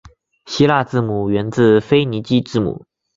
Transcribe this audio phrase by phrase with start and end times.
[0.47, 2.87] 希腊字母源自腓尼基字母。